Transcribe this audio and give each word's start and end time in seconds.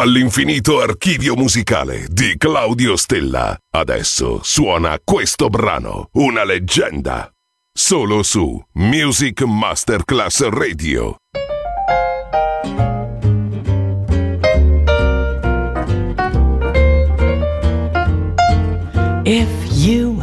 Dall'infinito 0.00 0.80
archivio 0.80 1.34
musicale 1.36 2.06
di 2.08 2.38
Claudio 2.38 2.96
Stella. 2.96 3.54
Adesso 3.70 4.40
suona 4.42 4.98
questo 5.04 5.48
brano, 5.48 6.08
una 6.12 6.42
leggenda. 6.42 7.30
Solo 7.70 8.22
su 8.22 8.58
Music 8.76 9.42
Masterclass 9.42 10.48
Radio. 10.48 11.16
If 19.26 19.50
you 19.84 20.22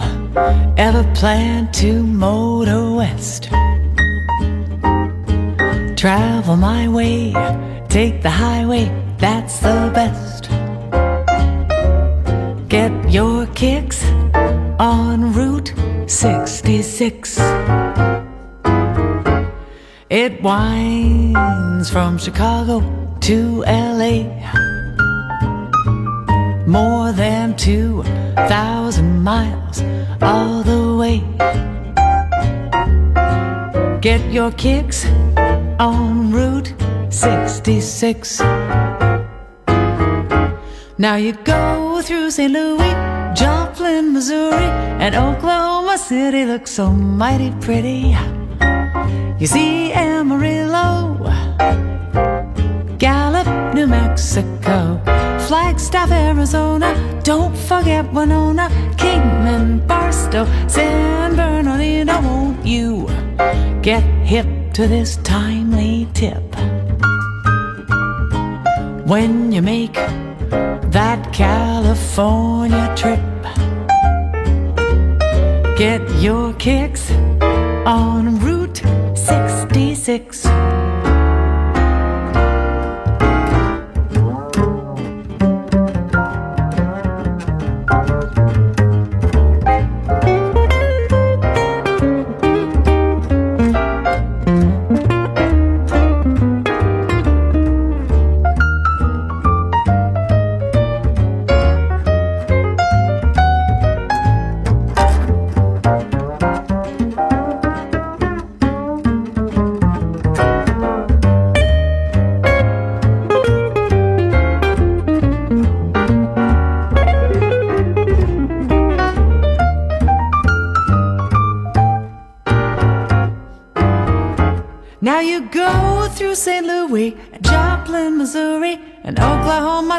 ever 0.77 1.05
plan 1.13 1.69
to 1.73 2.01
motor 2.01 2.95
west, 2.95 3.47
travel 5.93 6.55
my 6.55 6.87
way, 6.87 7.31
take 7.87 8.21
the 8.23 8.31
highway 8.31 9.05
that's 9.19 9.59
the 9.59 9.91
best. 9.93 10.49
Get 12.69 12.91
your 13.09 13.47
kicks 13.47 14.03
on 14.79 15.33
Route 15.33 15.73
66. 16.07 17.39
It 20.09 20.41
winds 20.41 21.89
from 21.89 22.17
Chicago 22.17 22.81
to 23.21 23.63
LA. 23.63 24.23
More 26.65 27.11
than 27.11 27.55
2,000 27.55 29.23
miles 29.23 29.81
all 30.21 30.63
the 30.63 30.95
way. 30.95 31.19
Get 34.01 34.21
your 34.31 34.51
kicks 34.51 35.05
on 35.79 36.31
Route 36.31 36.73
66. 37.09 38.41
Now 40.99 41.15
you 41.15 41.33
go 41.33 42.01
through 42.01 42.31
St. 42.31 42.51
Louis, 42.51 42.91
Joplin, 43.35 44.13
Missouri, 44.13 44.65
and 44.97 45.13
Oklahoma 45.13 45.95
City 45.95 46.43
looks 46.43 46.71
so 46.71 46.89
mighty 46.89 47.51
pretty. 47.61 48.17
You 49.37 49.45
see 49.45 49.93
Amarillo, 49.93 51.21
Gallup, 52.97 53.75
New 53.75 53.85
Mexico, 53.85 54.99
Flagstaff, 55.47 56.09
Arizona. 56.09 56.89
Don't 57.23 57.55
forget 57.55 58.11
Winona, 58.11 58.67
Kingman, 58.97 59.85
Barstow, 59.85 60.45
San 60.67 61.35
Bernardino. 61.35 62.19
Won't 62.21 62.65
you 62.65 63.05
get 63.83 64.01
hip 64.25 64.47
to 64.73 64.87
this 64.87 65.17
timely 65.17 66.07
tip? 66.15 66.41
When 69.05 69.51
you 69.51 69.61
make 69.61 69.95
California 71.37 72.91
trip. 72.95 73.19
Get 75.77 76.01
your 76.19 76.51
kicks 76.53 77.11
on 77.85 78.39
Route 78.39 78.81
66. 79.15 80.47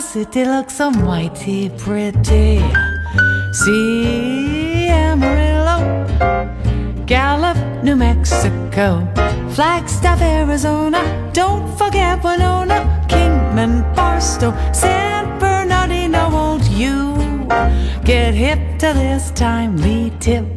City 0.08 0.44
looks 0.44 0.76
so 0.76 0.90
mighty 0.90 1.68
pretty. 1.70 2.60
See 3.52 4.88
Amarillo, 4.88 5.78
Gallup, 7.06 7.56
New 7.84 7.94
Mexico, 7.94 9.06
Flagstaff, 9.54 10.20
Arizona. 10.20 11.00
Don't 11.32 11.66
forget 11.78 12.24
Winona, 12.24 12.78
Kingman, 13.08 13.82
Barstow, 13.94 14.52
San 14.72 15.38
Bernardino. 15.38 16.30
Won't 16.30 16.68
you 16.70 17.14
get 18.04 18.34
hip 18.34 18.60
to 18.80 18.92
this 18.92 19.30
timely 19.32 20.12
tip? 20.20 20.48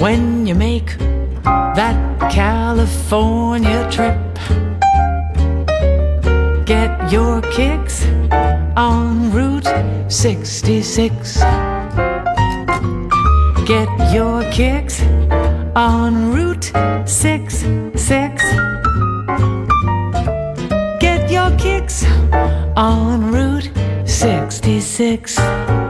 When 0.00 0.46
you 0.46 0.54
make 0.54 0.90
that 1.74 1.96
California 2.30 3.88
trip 3.90 4.16
Get 6.70 7.10
your 7.10 7.40
kicks 7.40 8.06
on 8.76 9.32
Route 9.32 9.66
66. 10.08 11.38
Get 13.66 13.88
your 14.14 14.44
kicks 14.52 15.02
on 15.74 16.32
Route 16.32 16.70
66. 17.08 18.44
Get 21.00 21.28
your 21.28 21.50
kicks 21.58 22.04
on 22.76 23.32
Route 23.32 23.68
66. 24.04 25.89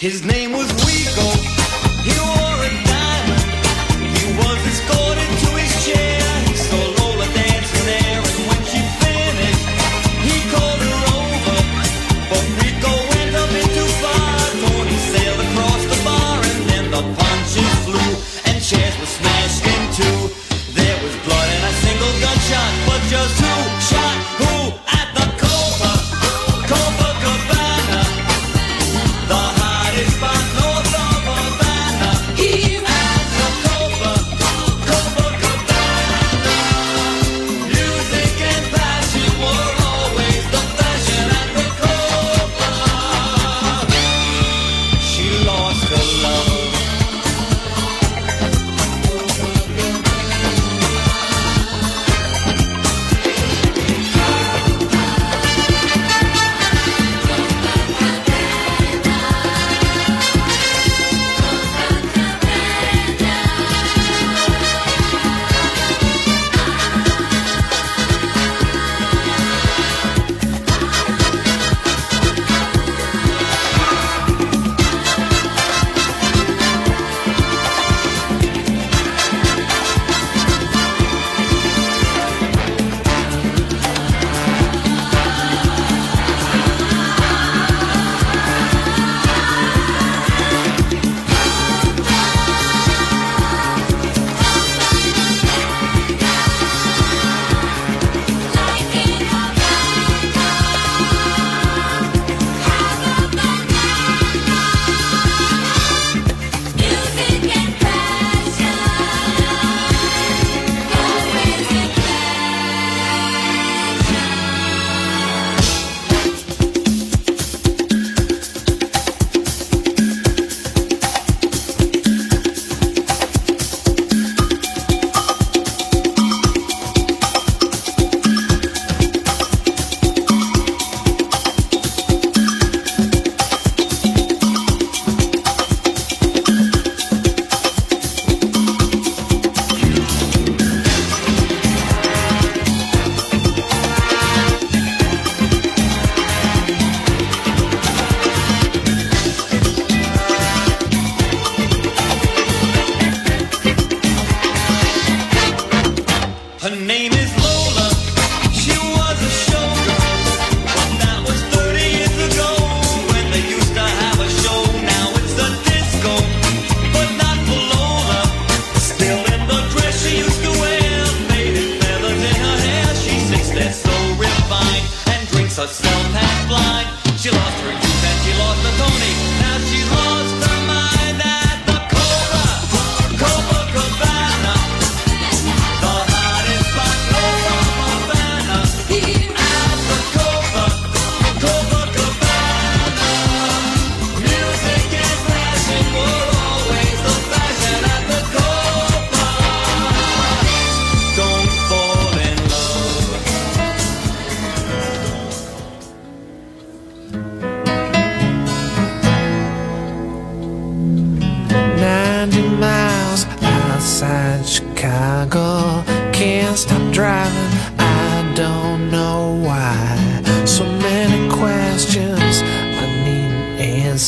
His 0.00 0.24
name 0.24 0.52
was 0.52 0.66
Wego. 0.72 1.39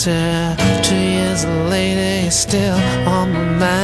Two 0.02 0.96
years 0.96 1.44
later, 1.70 2.22
you're 2.22 2.30
still 2.32 2.74
on 3.06 3.32
my 3.32 3.58
mind. 3.60 3.81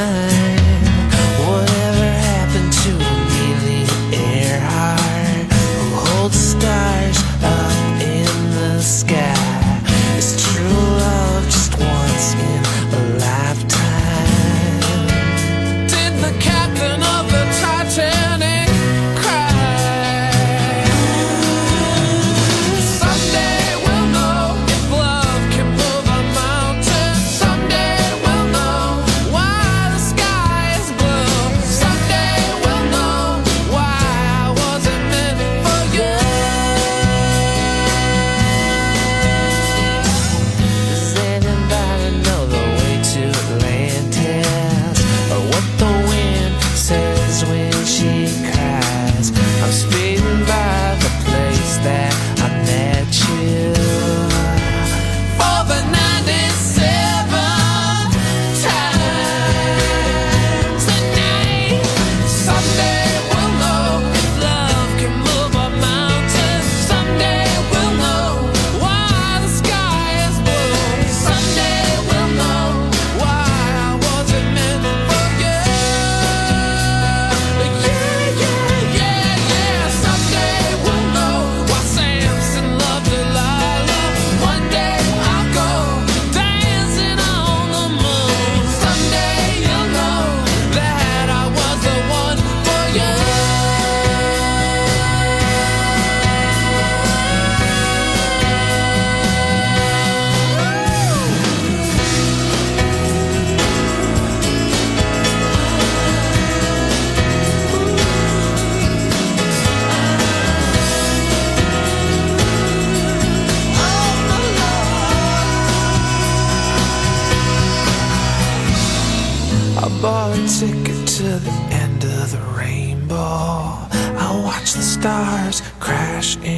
end 121.70 122.04
of 122.04 122.30
the 122.32 122.42
rainbow. 122.58 123.86
I'll 124.20 124.42
watch 124.42 124.72
the 124.72 124.82
stars 124.82 125.62
crash 125.80 126.36
in. 126.38 126.57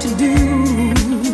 to 0.00 0.08
do. 0.16 1.33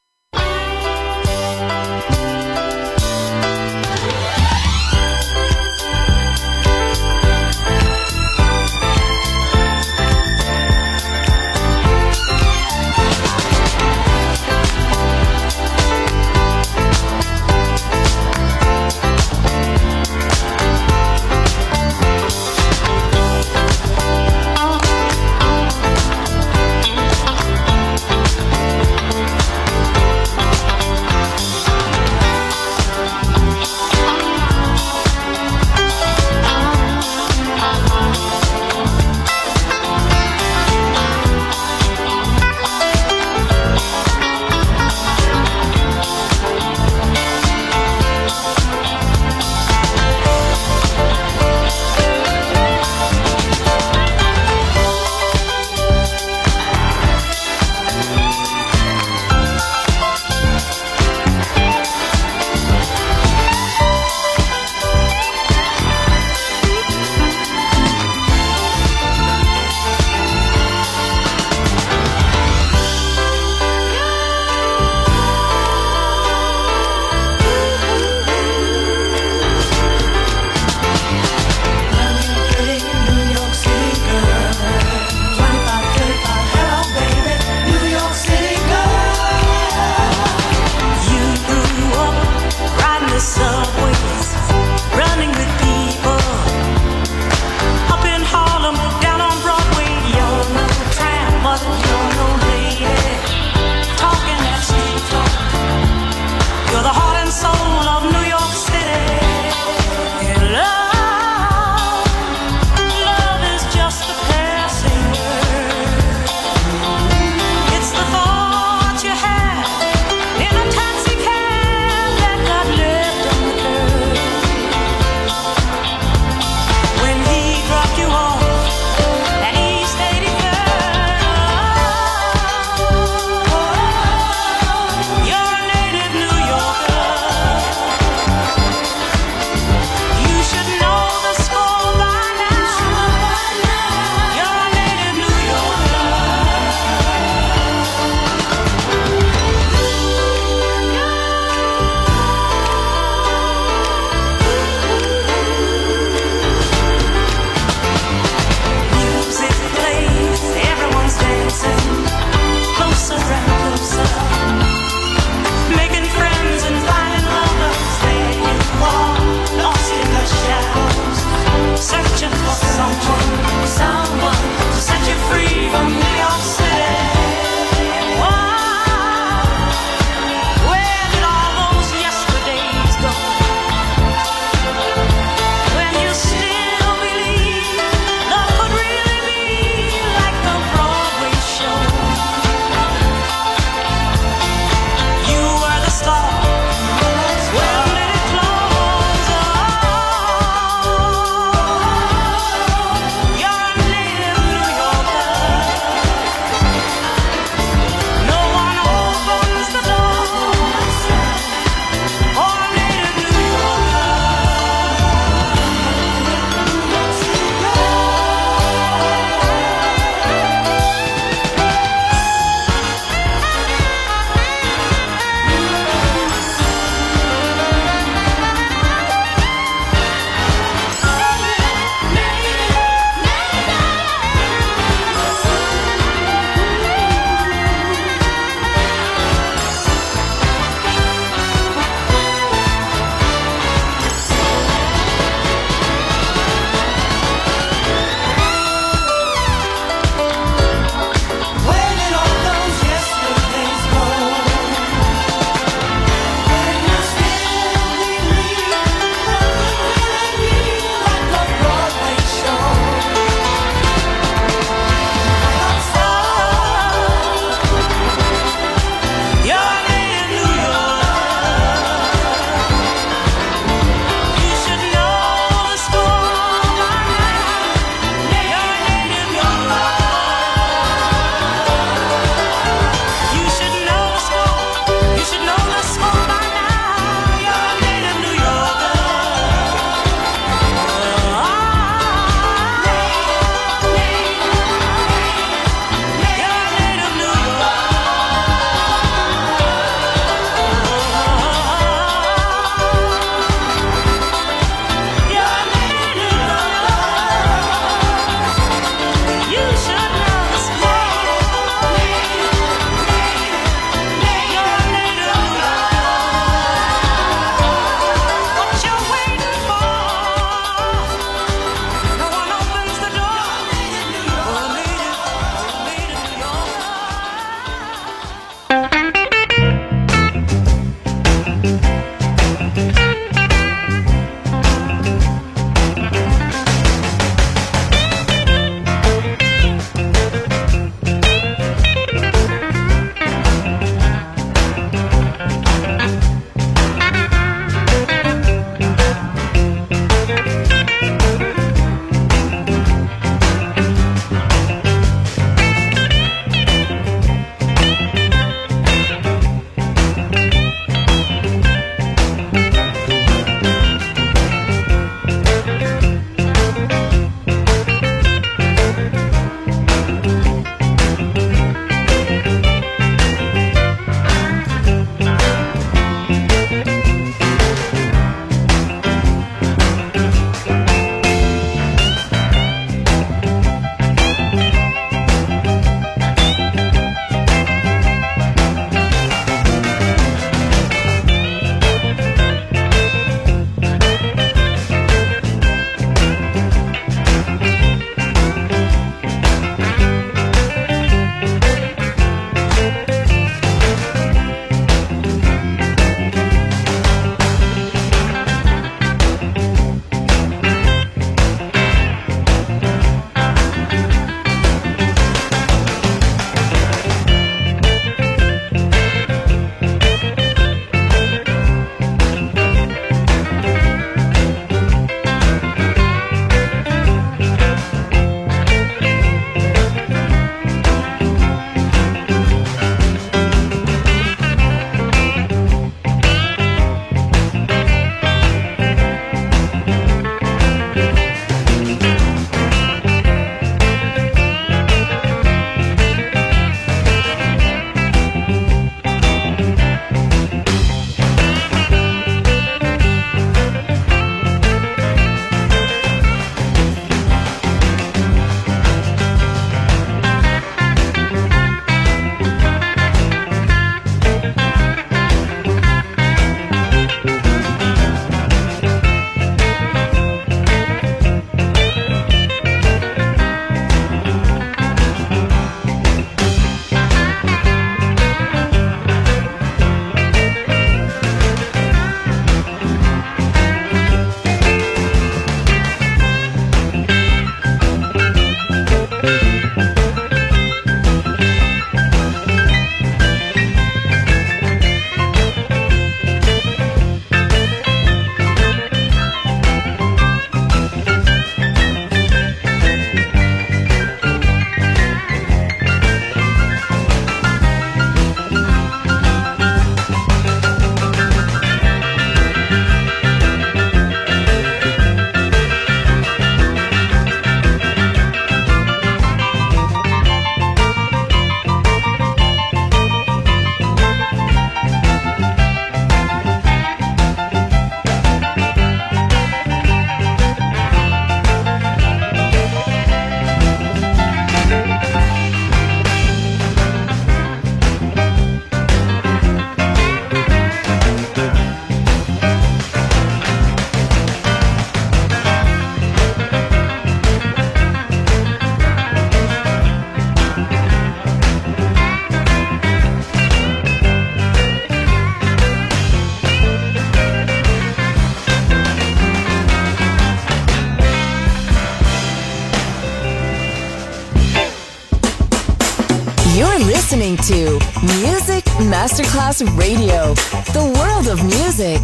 You're 566.53 566.79
listening 566.79 567.37
to 567.47 567.79
Music 568.19 568.65
Masterclass 568.91 569.63
Radio, 569.79 570.33
the 570.75 570.83
world 570.99 571.29
of 571.29 571.41
music. 571.45 572.01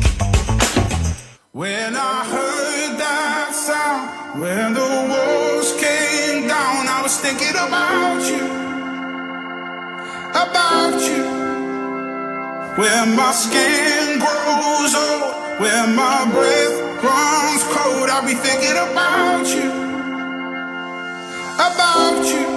When 1.52 1.93
I 1.98 2.24
heard 2.24 2.98
that 2.98 3.52
sound, 3.52 4.39
when 4.39 4.74
the 4.74 4.89
walls 5.12 5.74
came 5.74 6.48
down, 6.48 6.88
I 6.88 7.02
was 7.04 7.20
thinking 7.20 7.58
about 7.60 8.24
you, 8.24 8.45
about 10.32 11.02
you. 11.04 11.24
Where 12.80 13.06
my 13.06 13.34
skin 13.34 14.20
grows 14.20 14.95
old, 14.95 15.60
where 15.60 15.88
my 15.88 16.24
breath 16.32 17.04
runs 17.04 17.64
cold, 17.76 18.10
I'll 18.10 18.26
be 18.26 18.34
thinking 18.34 18.78
about 18.78 19.45
you, 19.45 19.70
about 21.60 22.26
you. 22.26 22.57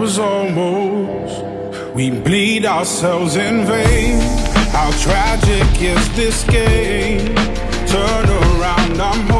was 0.00 0.18
almost. 0.18 1.44
We 1.94 2.10
bleed 2.10 2.64
ourselves 2.64 3.36
in 3.36 3.66
vain. 3.66 4.18
How 4.72 4.90
tragic 4.92 5.82
is 5.82 6.16
this 6.16 6.42
game? 6.44 7.34
Turn 7.86 8.26
around, 8.30 8.98
I'm 8.98 9.26
holding 9.28 9.39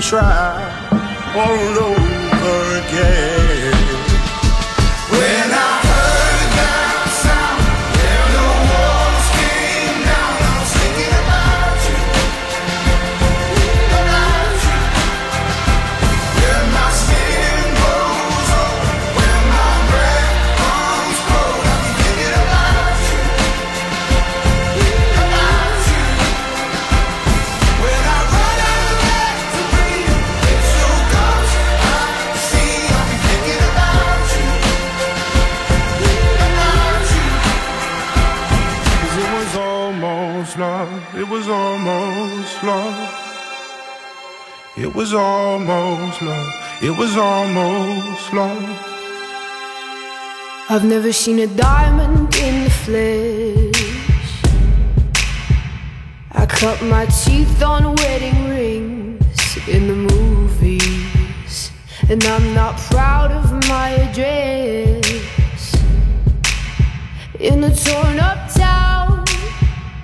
try. 0.00 0.88
Oh, 0.92 1.40
All 1.40 1.78
over 1.84 2.03
it 41.24 41.30
was 41.30 41.48
almost 41.48 42.62
love. 42.62 43.14
It 44.76 44.94
was 44.94 45.14
almost 45.14 46.20
love, 46.20 46.52
it 46.82 46.90
was 46.90 47.16
almost 47.16 48.32
love. 48.34 48.62
I've 50.68 50.84
never 50.84 51.12
seen 51.14 51.38
a 51.38 51.46
diamond 51.46 52.34
in 52.36 52.64
the 52.64 52.70
flesh. 52.84 54.22
I 56.32 56.44
cut 56.44 56.82
my 56.82 57.06
teeth 57.06 57.62
on 57.62 57.94
wedding 57.94 58.40
rings 58.50 59.56
in 59.66 59.88
the 59.88 59.98
movies, 60.12 61.72
and 62.10 62.22
I'm 62.22 62.52
not 62.52 62.76
proud 62.92 63.30
of 63.32 63.50
my 63.66 63.88
address. 64.04 65.74
In 67.40 67.64
a 67.64 67.74
torn 67.74 68.18
up 68.18 68.52
town, 68.52 68.93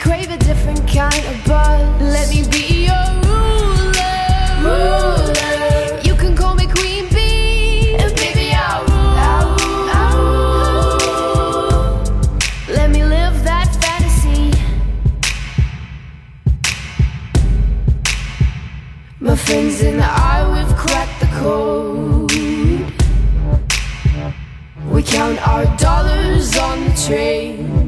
crave 0.00 0.30
a 0.30 0.36
different 0.38 0.86
kind 0.88 1.24
of 1.26 1.44
buzz. 1.44 2.00
Let 2.00 2.28
me 2.28 2.42
be 2.48 2.86
your 2.86 3.06
ruler. 3.26 4.18
Ruler. 4.62 6.00
You 6.02 6.14
can 6.14 6.36
call 6.36 6.54
me 6.54 6.66
Queen 6.66 7.08
Bee, 7.08 7.96
and 7.96 8.14
baby 8.14 8.52
I'll 8.54 8.84
rule. 8.84 9.16
I'll 9.30 9.56
rule. 9.56 9.88
I'll 10.00 10.18
rule. 11.00 12.02
Let 12.68 12.90
me 12.90 13.02
live 13.04 13.42
that 13.44 13.68
fantasy. 13.82 14.52
My 19.20 19.36
friends 19.36 19.80
and 19.82 20.00
I, 20.00 20.48
we've 20.54 20.76
cracked 20.76 21.20
the 21.20 21.26
code. 21.40 22.32
We 24.92 25.02
count 25.02 25.38
our 25.46 25.64
dollars 25.76 26.56
on 26.56 26.84
the 26.84 26.94
train 27.06 27.87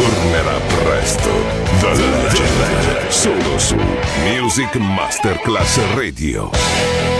tornerà 0.00 0.58
presto. 0.82 1.28
The 1.80 1.92
Legend, 1.92 3.08
solo 3.08 3.58
su 3.58 3.76
Music 4.24 4.76
Masterclass 4.76 5.78
Radio. 5.94 7.19